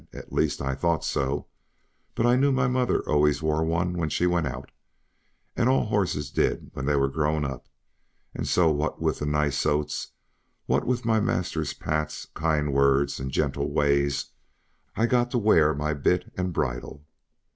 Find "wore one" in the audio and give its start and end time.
3.43-3.93